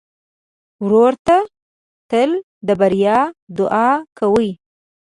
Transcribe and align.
ورور 0.83 1.13
ته 1.25 1.37
تل 2.09 2.31
د 2.67 2.69
بریا 2.79 3.17
دعا 3.57 3.89
کوې. 4.17 4.49